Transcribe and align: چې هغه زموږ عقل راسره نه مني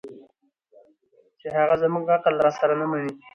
چې 1.39 1.47
هغه 1.57 1.75
زموږ 1.83 2.05
عقل 2.15 2.33
راسره 2.45 2.73
نه 2.81 2.85
مني 2.91 3.13